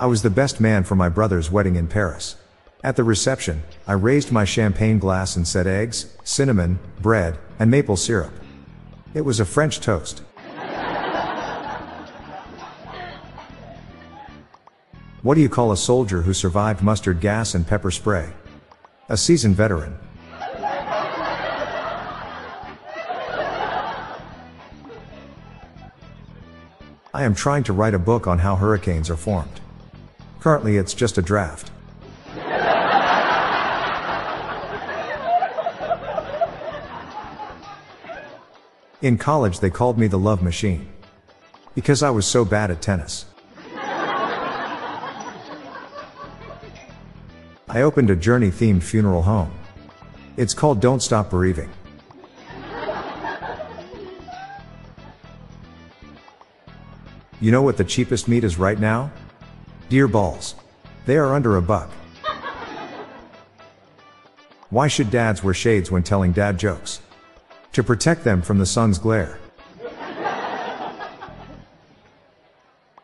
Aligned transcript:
I 0.00 0.06
was 0.06 0.22
the 0.22 0.30
best 0.30 0.60
man 0.60 0.84
for 0.84 0.94
my 0.94 1.08
brother's 1.08 1.50
wedding 1.50 1.74
in 1.74 1.88
Paris. 1.88 2.36
At 2.84 2.94
the 2.94 3.02
reception, 3.02 3.64
I 3.84 3.94
raised 3.94 4.30
my 4.30 4.44
champagne 4.44 5.00
glass 5.00 5.34
and 5.34 5.46
said 5.46 5.66
eggs, 5.66 6.16
cinnamon, 6.22 6.78
bread, 7.00 7.36
and 7.58 7.68
maple 7.68 7.96
syrup. 7.96 8.32
It 9.12 9.22
was 9.22 9.40
a 9.40 9.44
French 9.44 9.80
toast. 9.80 10.22
What 15.22 15.34
do 15.34 15.40
you 15.40 15.48
call 15.48 15.72
a 15.72 15.76
soldier 15.76 16.22
who 16.22 16.32
survived 16.32 16.80
mustard 16.80 17.20
gas 17.20 17.56
and 17.56 17.66
pepper 17.66 17.90
spray? 17.90 18.30
A 19.08 19.16
seasoned 19.16 19.56
veteran. 19.56 19.98
I 27.12 27.24
am 27.24 27.34
trying 27.34 27.64
to 27.64 27.72
write 27.72 27.94
a 27.94 27.98
book 27.98 28.28
on 28.28 28.38
how 28.38 28.54
hurricanes 28.54 29.10
are 29.10 29.16
formed. 29.16 29.60
Currently, 30.40 30.76
it's 30.76 30.94
just 30.94 31.18
a 31.18 31.22
draft. 31.22 31.70
In 39.00 39.16
college, 39.16 39.60
they 39.60 39.70
called 39.70 39.96
me 39.98 40.08
the 40.08 40.18
love 40.18 40.42
machine. 40.42 40.88
Because 41.74 42.02
I 42.02 42.10
was 42.10 42.26
so 42.26 42.44
bad 42.44 42.70
at 42.70 42.82
tennis. 42.82 43.26
I 47.70 47.82
opened 47.82 48.10
a 48.10 48.16
journey 48.16 48.50
themed 48.50 48.82
funeral 48.82 49.22
home. 49.22 49.52
It's 50.36 50.54
called 50.54 50.80
Don't 50.80 51.00
Stop 51.00 51.30
Bereaving. 51.30 51.70
You 57.40 57.52
know 57.52 57.62
what 57.62 57.76
the 57.76 57.84
cheapest 57.84 58.26
meat 58.26 58.42
is 58.42 58.58
right 58.58 58.80
now? 58.80 59.12
Deer 59.88 60.06
balls. 60.06 60.54
They 61.06 61.16
are 61.16 61.34
under 61.34 61.56
a 61.56 61.62
buck. 61.62 61.90
Why 64.68 64.86
should 64.86 65.10
dads 65.10 65.42
wear 65.42 65.54
shades 65.54 65.90
when 65.90 66.02
telling 66.02 66.32
dad 66.32 66.58
jokes? 66.58 67.00
To 67.72 67.82
protect 67.82 68.22
them 68.22 68.42
from 68.42 68.58
the 68.58 68.66
sun's 68.66 68.98
glare. 68.98 69.38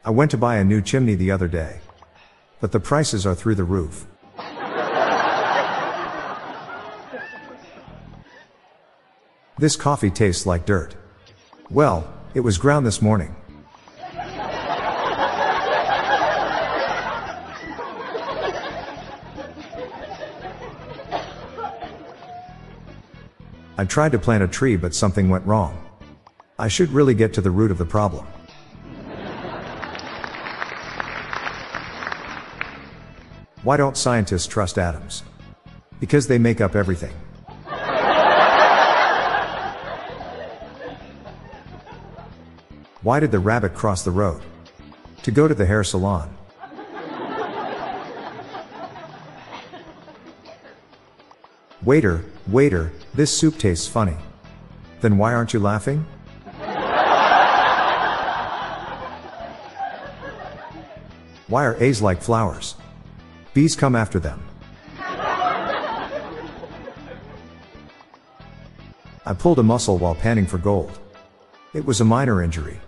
I 0.05 0.11
went 0.11 0.31
to 0.33 0.37
buy 0.37 0.57
a 0.57 0.65
new 0.65 0.83
chimney 0.83 1.15
the 1.15 1.31
other 1.31 1.49
day. 1.49 1.81
But 2.61 2.73
the 2.73 2.81
prices 2.81 3.25
are 3.27 3.35
through 3.35 3.55
the 3.55 3.65
roof. 3.65 4.07
This 9.57 9.77
coffee 9.77 10.11
tastes 10.11 10.45
like 10.45 10.67
dirt. 10.67 10.95
Well, 11.71 12.13
it 12.35 12.41
was 12.41 12.59
ground 12.59 12.85
this 12.85 13.01
morning. 13.01 13.35
I 23.77 23.85
tried 23.85 24.13
to 24.13 24.19
plant 24.19 24.45
a 24.45 24.49
tree 24.49 24.77
but 24.77 24.95
something 24.95 25.29
went 25.29 25.45
wrong. 25.47 25.77
I 26.59 26.69
should 26.69 26.91
really 26.91 27.15
get 27.15 27.33
to 27.35 27.41
the 27.41 27.51
root 27.51 27.73
of 27.73 27.79
the 27.79 27.85
problem. 27.85 28.25
Why 33.65 33.77
don't 33.77 33.97
scientists 33.97 34.47
trust 34.47 34.79
atoms? 34.79 35.25
Because 35.99 36.27
they 36.29 36.39
make 36.39 36.61
up 36.61 36.77
everything. 36.77 37.15
Why 43.03 43.21
did 43.21 43.33
the 43.33 43.39
rabbit 43.39 43.75
cross 43.75 44.03
the 44.03 44.11
road? 44.11 44.43
To 45.25 45.31
go 45.31 45.49
to 45.49 45.55
the 45.55 45.67
hair 45.67 45.83
salon. 45.83 46.37
Waiter, 51.83 52.25
waiter, 52.47 52.93
this 53.15 53.37
soup 53.37 53.59
tastes 53.59 53.87
funny. 53.87 54.17
Then 55.01 55.19
why 55.19 55.35
aren't 55.35 55.53
you 55.53 55.61
laughing? 55.61 56.07
Why 61.47 61.65
are 61.65 61.77
A's 61.83 62.01
like 62.03 62.23
flowers? 62.23 62.75
Bees 63.53 63.77
come 63.77 63.95
after 63.95 64.19
them. 64.19 64.43
I 69.27 69.33
pulled 69.39 69.59
a 69.59 69.63
muscle 69.63 69.99
while 69.99 70.15
panning 70.15 70.47
for 70.47 70.59
gold. 70.59 70.99
It 71.73 71.85
was 71.85 72.01
a 72.01 72.05
minor 72.05 72.43
injury. 72.43 72.79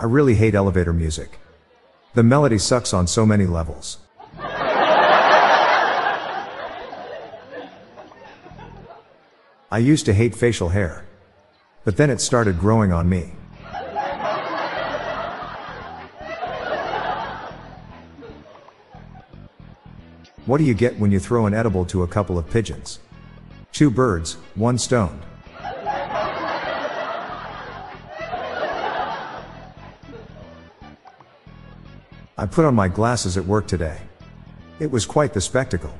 I 0.00 0.04
really 0.04 0.34
hate 0.34 0.54
elevator 0.54 0.92
music. 0.92 1.38
The 2.14 2.22
melody 2.22 2.58
sucks 2.58 2.94
on 2.94 3.06
so 3.06 3.26
many 3.26 3.46
levels. 3.46 3.98
I 9.70 9.78
used 9.78 10.06
to 10.06 10.14
hate 10.14 10.34
facial 10.34 10.70
hair. 10.70 11.04
But 11.84 11.96
then 11.96 12.10
it 12.10 12.20
started 12.20 12.58
growing 12.58 12.92
on 12.92 13.08
me. 13.08 13.32
What 20.46 20.56
do 20.58 20.64
you 20.64 20.72
get 20.72 20.98
when 20.98 21.10
you 21.10 21.20
throw 21.20 21.44
an 21.44 21.52
edible 21.52 21.84
to 21.86 22.02
a 22.02 22.08
couple 22.08 22.38
of 22.38 22.48
pigeons? 22.48 23.00
Two 23.72 23.90
birds, 23.90 24.38
one 24.54 24.78
stone. 24.78 25.20
I 32.40 32.46
put 32.46 32.64
on 32.64 32.74
my 32.76 32.86
glasses 32.86 33.36
at 33.36 33.44
work 33.44 33.66
today. 33.66 33.98
It 34.78 34.92
was 34.92 35.04
quite 35.04 35.34
the 35.34 35.40
spectacle. 35.40 35.92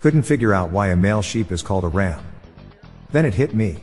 Couldn't 0.00 0.24
figure 0.24 0.52
out 0.52 0.70
why 0.70 0.88
a 0.88 0.96
male 0.96 1.22
sheep 1.22 1.52
is 1.52 1.62
called 1.62 1.84
a 1.84 1.88
ram. 1.88 2.20
Then 3.12 3.24
it 3.24 3.34
hit 3.34 3.54
me. 3.54 3.78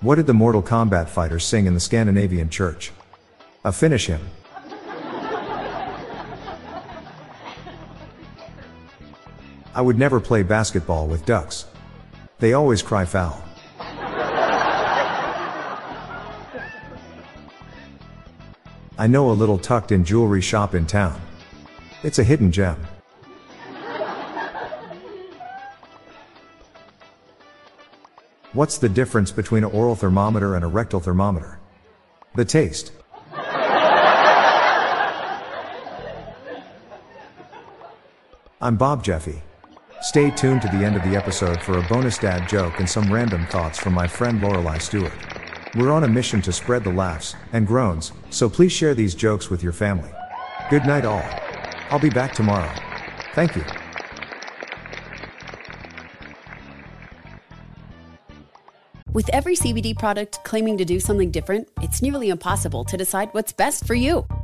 What 0.00 0.14
did 0.14 0.26
the 0.26 0.34
Mortal 0.34 0.62
Kombat 0.62 1.10
fighters 1.10 1.44
sing 1.44 1.66
in 1.66 1.74
the 1.74 1.80
Scandinavian 1.80 2.48
church? 2.48 2.92
A 3.62 3.72
finish 3.72 4.06
him. 4.06 4.20
I 9.74 9.82
would 9.82 9.98
never 9.98 10.18
play 10.18 10.42
basketball 10.42 11.06
with 11.08 11.26
ducks. 11.26 11.66
They 12.38 12.52
always 12.52 12.82
cry 12.82 13.04
foul. 13.04 13.42
I 18.96 19.06
know 19.08 19.30
a 19.30 19.32
little 19.32 19.58
tucked 19.58 19.92
in 19.92 20.04
jewelry 20.04 20.40
shop 20.40 20.74
in 20.74 20.86
town. 20.86 21.20
It's 22.02 22.18
a 22.18 22.24
hidden 22.24 22.52
gem. 22.52 22.76
What's 28.52 28.78
the 28.78 28.88
difference 28.88 29.32
between 29.32 29.64
an 29.64 29.72
oral 29.72 29.96
thermometer 29.96 30.54
and 30.54 30.64
a 30.64 30.68
rectal 30.68 31.00
thermometer? 31.00 31.58
The 32.36 32.44
taste. 32.44 32.92
I'm 38.60 38.76
Bob 38.76 39.02
Jeffy. 39.02 39.42
Stay 40.04 40.30
tuned 40.30 40.60
to 40.60 40.68
the 40.68 40.84
end 40.84 40.96
of 40.96 41.02
the 41.02 41.16
episode 41.16 41.62
for 41.62 41.78
a 41.78 41.82
bonus 41.88 42.18
dad 42.18 42.46
joke 42.46 42.78
and 42.78 42.86
some 42.86 43.10
random 43.10 43.46
thoughts 43.46 43.78
from 43.78 43.94
my 43.94 44.06
friend 44.06 44.38
Lorelai 44.38 44.78
Stewart. 44.78 45.14
We're 45.76 45.90
on 45.90 46.04
a 46.04 46.08
mission 46.08 46.42
to 46.42 46.52
spread 46.52 46.84
the 46.84 46.92
laughs 46.92 47.34
and 47.54 47.66
groans, 47.66 48.12
so 48.28 48.50
please 48.50 48.70
share 48.70 48.94
these 48.94 49.14
jokes 49.14 49.48
with 49.48 49.62
your 49.62 49.72
family. 49.72 50.10
Good 50.68 50.84
night, 50.84 51.06
all. 51.06 51.24
I'll 51.88 51.98
be 51.98 52.10
back 52.10 52.34
tomorrow. 52.34 52.70
Thank 53.32 53.56
you. 53.56 53.64
With 59.14 59.30
every 59.30 59.56
CBD 59.56 59.98
product 59.98 60.44
claiming 60.44 60.76
to 60.76 60.84
do 60.84 61.00
something 61.00 61.30
different, 61.30 61.66
it's 61.80 62.02
nearly 62.02 62.28
impossible 62.28 62.84
to 62.84 62.98
decide 62.98 63.30
what's 63.32 63.52
best 63.52 63.86
for 63.86 63.94
you. 63.94 64.26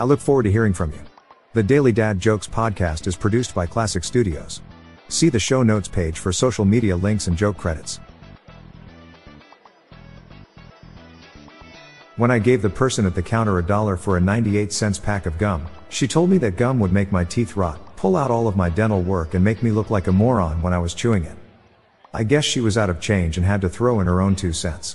I 0.00 0.04
look 0.04 0.20
forward 0.20 0.44
to 0.44 0.52
hearing 0.52 0.74
from 0.74 0.92
you. 0.92 1.00
The 1.54 1.62
Daily 1.62 1.90
Dad 1.90 2.20
Jokes 2.20 2.46
podcast 2.46 3.08
is 3.08 3.16
produced 3.16 3.52
by 3.52 3.66
Classic 3.66 4.04
Studios. 4.04 4.60
See 5.08 5.28
the 5.28 5.40
show 5.40 5.64
notes 5.64 5.88
page 5.88 6.20
for 6.20 6.32
social 6.32 6.64
media 6.64 6.94
links 6.94 7.26
and 7.26 7.36
joke 7.36 7.56
credits. 7.56 7.98
When 12.16 12.30
I 12.30 12.38
gave 12.38 12.62
the 12.62 12.70
person 12.70 13.06
at 13.06 13.16
the 13.16 13.22
counter 13.22 13.58
a 13.58 13.66
dollar 13.66 13.96
for 13.96 14.16
a 14.16 14.20
98 14.20 14.72
cents 14.72 15.00
pack 15.00 15.26
of 15.26 15.36
gum, 15.36 15.66
she 15.88 16.06
told 16.06 16.30
me 16.30 16.38
that 16.38 16.56
gum 16.56 16.78
would 16.78 16.92
make 16.92 17.10
my 17.10 17.24
teeth 17.24 17.56
rot, 17.56 17.96
pull 17.96 18.16
out 18.16 18.30
all 18.30 18.46
of 18.46 18.56
my 18.56 18.68
dental 18.68 19.02
work, 19.02 19.34
and 19.34 19.44
make 19.44 19.64
me 19.64 19.72
look 19.72 19.90
like 19.90 20.06
a 20.06 20.12
moron 20.12 20.62
when 20.62 20.72
I 20.72 20.78
was 20.78 20.94
chewing 20.94 21.24
it. 21.24 21.36
I 22.14 22.22
guess 22.22 22.44
she 22.44 22.60
was 22.60 22.78
out 22.78 22.90
of 22.90 23.00
change 23.00 23.36
and 23.36 23.44
had 23.44 23.60
to 23.62 23.68
throw 23.68 23.98
in 23.98 24.06
her 24.06 24.20
own 24.20 24.36
two 24.36 24.52
cents. 24.52 24.94